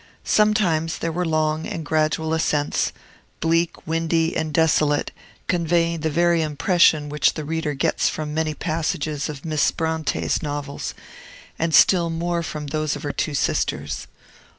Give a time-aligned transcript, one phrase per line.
[0.25, 2.91] Sometimes there were long and gradual ascents,
[3.39, 5.11] bleak, windy, and desolate,
[5.45, 10.95] conveying the very impression which the reader gets from many passages of Miss Bronte's novels,
[11.59, 14.07] and still more from those of her two sisters.